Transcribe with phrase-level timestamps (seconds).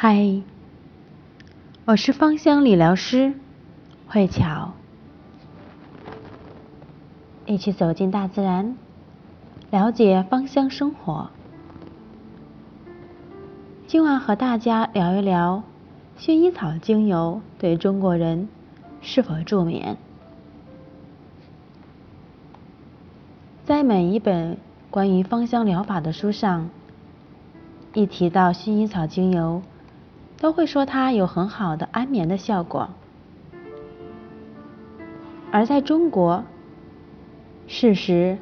[0.00, 0.42] 嗨，
[1.84, 3.34] 我是芳香理疗师
[4.06, 4.74] 慧巧，
[7.46, 8.76] 一起走进大自然，
[9.72, 11.30] 了解芳香生活。
[13.88, 15.64] 今晚和大家聊一聊
[16.16, 18.48] 薰衣草精油对中国人
[19.00, 19.96] 是否助眠。
[23.64, 24.58] 在每一本
[24.92, 26.70] 关于芳香疗法的书上，
[27.94, 29.60] 一提到薰衣草精油。
[30.40, 32.90] 都会说它有很好的安眠的效果，
[35.50, 36.44] 而在中国，
[37.66, 38.38] 事实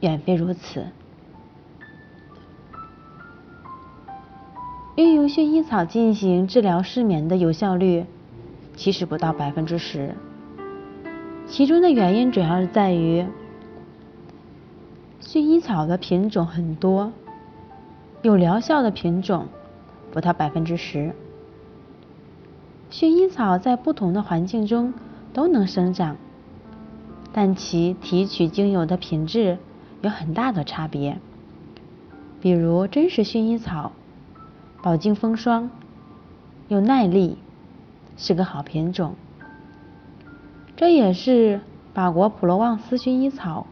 [0.00, 0.86] 远非如此。
[4.94, 8.04] 运用薰衣草进行治疗失眠的有效率
[8.76, 10.14] 其实不到百分之十，
[11.46, 13.24] 其中的原因主要是在于
[15.22, 17.10] 薰衣草的品种很多，
[18.20, 19.48] 有疗效的品种
[20.12, 21.14] 不到百分之十。
[22.90, 24.92] 薰衣草在不同的环境中
[25.32, 26.16] 都能生长，
[27.32, 29.58] 但其提取精油的品质
[30.02, 31.18] 有很大的差别。
[32.40, 33.92] 比如真实薰衣草，
[34.82, 35.70] 饱经风霜，
[36.68, 37.38] 又耐力，
[38.16, 39.14] 是个好品种。
[40.76, 41.60] 这也是
[41.94, 43.66] 法国普罗旺斯薰衣草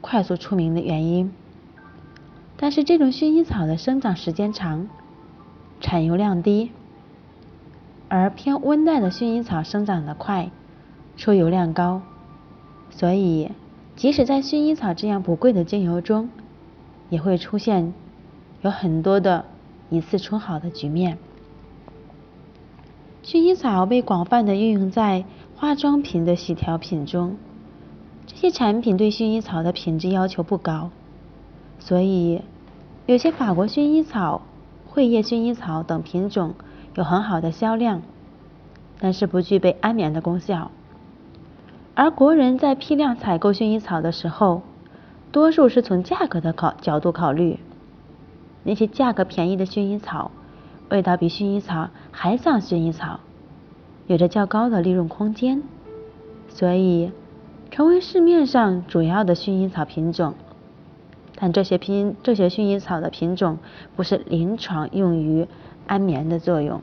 [0.00, 1.32] 快速出名的原因。
[2.62, 4.86] 但是这种薰衣草的生长时间长，
[5.80, 6.70] 产油量低。
[8.08, 10.50] 而偏温带的薰衣草生长得快，
[11.16, 12.02] 出油量高，
[12.90, 13.50] 所以
[13.96, 16.28] 即使在薰衣草这样不贵的精油中，
[17.08, 17.94] 也会出现
[18.60, 19.46] 有很多的
[19.88, 21.16] 一次冲好的局面。
[23.24, 25.24] 薰衣草被广泛的运用在
[25.56, 27.36] 化妆品的洗调品中，
[28.26, 30.90] 这些产品对薰衣草的品质要求不高，
[31.78, 32.42] 所以
[33.10, 34.42] 有些法国薰衣草、
[34.86, 36.54] 慧叶薰衣草等品种。
[36.94, 38.02] 有很好的销量，
[39.00, 40.70] 但是不具备安眠的功效。
[41.96, 44.62] 而国人在批量采购薰衣草的时候，
[45.32, 47.58] 多数是从价格的考角度考虑。
[48.62, 50.30] 那些价格便宜的薰衣草，
[50.88, 53.18] 味道比薰衣草还像薰衣草，
[54.06, 55.64] 有着较高的利润空间，
[56.48, 57.10] 所以
[57.72, 60.34] 成为市面上主要的薰衣草品种。
[61.40, 63.58] 但这些品这些薰衣草的品种
[63.96, 65.48] 不是临床用于。
[65.86, 66.82] 安眠的作用。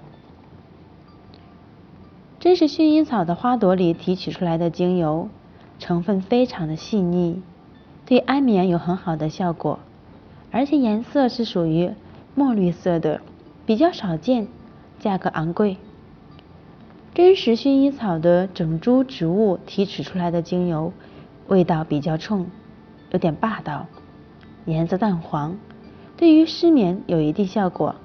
[2.41, 5.29] 真实薰衣草的花朵里提取出来的精油，
[5.79, 7.41] 成分非常的细腻，
[8.06, 9.79] 对安眠有很好的效果，
[10.51, 11.91] 而且颜色是属于
[12.35, 13.22] 墨绿色的，
[13.66, 14.50] 比较少见，
[15.00, 15.78] 价格昂贵。
[17.13, 20.91] 真实薰衣草的整株植物提取出来的精油，
[21.47, 22.47] 味道比较冲，
[23.12, 23.85] 有点霸道，
[24.67, 25.57] 颜色淡黄，
[26.16, 27.95] 对于失眠有一定效果。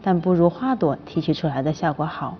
[0.00, 2.38] 但不如花朵提取出来的效果好。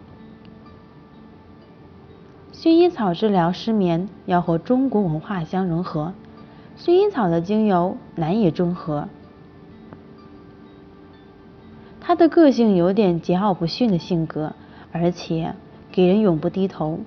[2.53, 6.15] 薰衣草治疗失眠要和中国文化相融合，
[6.79, 9.09] 薰衣草的精油难以中和。
[12.01, 14.55] 他的个性有点桀骜不驯的性格，
[14.93, 15.55] 而且
[15.91, 17.01] 给人永不低头。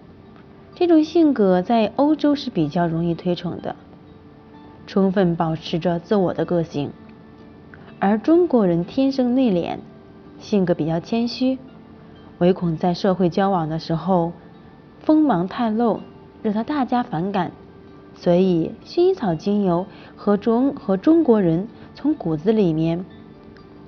[0.75, 3.75] 这种性格在欧洲是比较容易推崇的，
[4.87, 6.91] 充分保持着自我的个性。
[7.99, 9.77] 而中国人天生内敛。
[10.39, 11.59] 性格比较谦虚，
[12.39, 14.33] 唯恐在社会交往的时候
[14.99, 15.99] 锋芒太露，
[16.41, 17.51] 惹得大家反感，
[18.15, 23.05] 所以薰衣草精油和中和中国人从骨子里面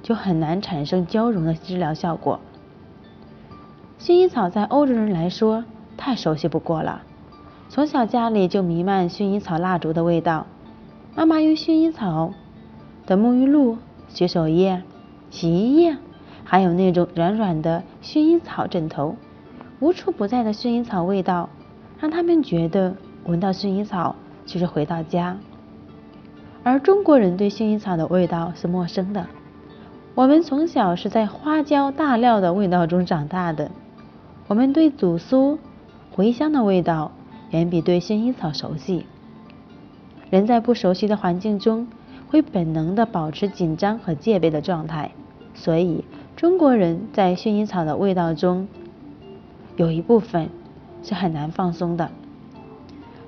[0.03, 2.39] 就很难产生交融的治疗效果。
[3.99, 5.65] 薰衣草在欧洲人来说
[5.97, 7.01] 太熟悉不过了，
[7.67, 10.45] 从小家里就弥漫薰衣草蜡烛的味道，
[11.16, 12.34] 妈妈用薰衣草
[13.06, 14.84] 的沐浴露、洗手液、
[15.29, 15.97] 洗衣液。
[16.46, 19.16] 还有那种软软的薰衣草枕头，
[19.79, 21.50] 无处不在的薰衣草味道，
[22.00, 25.38] 让他们觉得闻到薰衣草就是回到家。
[26.63, 29.28] 而中国人对薰衣草的味道是陌生的，
[30.16, 33.72] 我们从小是在花椒大料的味道中长大的，
[34.47, 35.58] 我们对祖苏、
[36.16, 37.11] 茴香的味道
[37.52, 39.05] 远比对薰衣草熟悉。
[40.34, 41.85] 人在不熟悉的环境中，
[42.28, 45.12] 会本能的保持紧张和戒备的状态，
[45.53, 46.03] 所以。
[46.35, 48.68] 中国人在薰衣草的味道中，
[49.78, 50.50] 有一部分
[51.03, 52.09] 是很难放松的，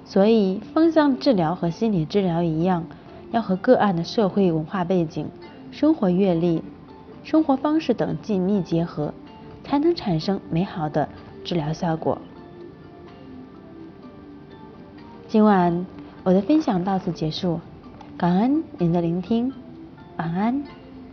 [0.03, 2.85] 所以芳香治疗和心理治疗一样，
[3.29, 5.27] 要和个案的社会文化背景、
[5.69, 6.63] 生活阅历、
[7.23, 9.13] 生活方式等紧密结合，
[9.63, 11.07] 才能产生美好的
[11.43, 12.17] 治疗效果。
[15.27, 15.85] 今晚
[16.25, 17.59] 我的分享到此结束，
[18.17, 19.53] 感恩您的聆听，
[20.17, 20.63] 晚安，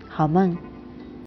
[0.08, 0.56] 好梦。